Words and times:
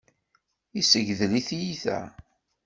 Yessegdel 0.75 1.31
i 1.39 1.41
tyita. 1.47 1.99